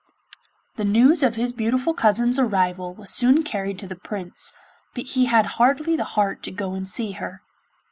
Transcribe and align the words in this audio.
The 0.77 0.83
news 0.83 1.21
of 1.21 1.35
his 1.35 1.53
beautiful 1.53 1.93
cousin's 1.93 2.39
arrival 2.39 2.95
was 2.95 3.11
soon 3.11 3.43
carried 3.43 3.77
to 3.77 3.87
the 3.87 3.95
Prince, 3.95 4.51
but 4.95 5.05
he 5.09 5.25
had 5.25 5.45
hardly 5.61 5.95
the 5.95 6.03
heart 6.17 6.41
to 6.41 6.51
go 6.51 6.73
and 6.73 6.89
see 6.89 7.11
her. 7.11 7.43